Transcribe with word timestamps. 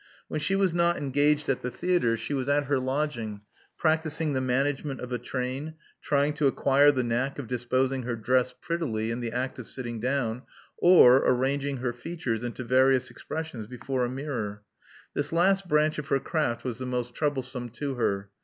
When 0.27 0.39
she 0.39 0.55
was 0.55 0.73
not 0.73 0.97
engaged 0.97 1.47
at 1.47 1.61
the 1.61 1.69
theatre 1.69 2.17
she 2.17 2.33
was 2.33 2.49
at 2.49 2.63
her 2.63 2.79
lodging, 2.79 3.41
practis 3.79 4.19
ing 4.19 4.33
the 4.33 4.41
management 4.41 4.99
of 4.99 5.11
a 5.11 5.19
train, 5.19 5.75
tiying 6.03 6.33
to 6.37 6.47
acquire 6.47 6.91
the 6.91 7.03
knack 7.03 7.37
of 7.37 7.45
disposing 7.45 8.01
her 8.01 8.15
dress 8.15 8.51
prettily 8.59 9.11
in 9.11 9.19
the 9.19 9.31
act 9.31 9.59
of 9.59 9.67
sit 9.67 9.83
ting 9.83 9.99
down, 9.99 10.41
or 10.79 11.17
arranging 11.19 11.77
her 11.77 11.93
features 11.93 12.43
into 12.43 12.63
various 12.63 13.11
expressions 13.11 13.67
before 13.67 14.03
a 14.03 14.09
mirror. 14.09 14.63
This 15.13 15.31
last 15.31 15.67
branch 15.67 15.99
of 15.99 16.07
her 16.07 16.19
craft 16.19 16.63
was 16.63 16.79
the 16.79 16.87
most 16.87 17.13
troublesome 17.13 17.69
to 17.69 17.93
her. 17.93 18.31